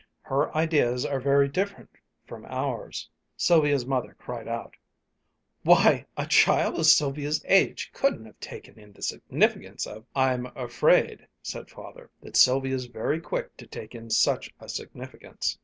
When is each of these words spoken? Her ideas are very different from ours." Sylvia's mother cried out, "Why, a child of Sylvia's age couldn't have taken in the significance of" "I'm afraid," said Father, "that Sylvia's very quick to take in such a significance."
Her 0.23 0.51
ideas 0.57 1.05
are 1.05 1.19
very 1.19 1.47
different 1.47 1.91
from 2.25 2.43
ours." 2.47 3.07
Sylvia's 3.37 3.85
mother 3.85 4.15
cried 4.17 4.47
out, 4.47 4.73
"Why, 5.61 6.07
a 6.17 6.25
child 6.25 6.79
of 6.79 6.87
Sylvia's 6.87 7.45
age 7.47 7.91
couldn't 7.93 8.25
have 8.25 8.39
taken 8.39 8.79
in 8.79 8.93
the 8.93 9.03
significance 9.03 9.85
of" 9.85 10.03
"I'm 10.25 10.47
afraid," 10.57 11.27
said 11.43 11.69
Father, 11.69 12.09
"that 12.21 12.35
Sylvia's 12.35 12.87
very 12.87 13.21
quick 13.21 13.55
to 13.57 13.67
take 13.67 13.93
in 13.93 14.09
such 14.09 14.51
a 14.59 14.67
significance." 14.69 15.59